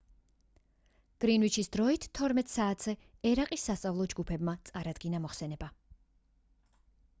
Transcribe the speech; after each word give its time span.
გრინვიჩის 1.25 1.69
დროით 1.75 2.07
12:00 2.21 2.49
საათზე 2.55 2.95
ერაყის 3.33 3.67
სასწავლო 3.71 4.09
ჯგუფმა 4.15 4.57
წარადგინა 4.71 5.23
მოხსენება 5.29 5.71